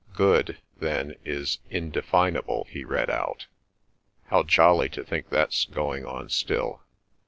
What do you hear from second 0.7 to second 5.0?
then, is indefinable,'" he read out. "How jolly